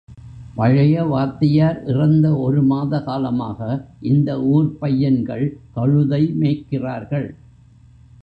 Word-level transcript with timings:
பழைய 0.55 1.03
வாத்தியார் 1.03 1.83
இறந்த 1.85 2.35
ஒரு 2.35 2.63
மாத 2.63 3.01
காலமாக, 3.01 3.59
இந்த 4.01 4.41
ஊர்ப் 4.41 4.79
பையன்கள் 4.79 5.45
கழுதை 5.73 6.33
மேய்க்கிறார்கள். 6.39 7.29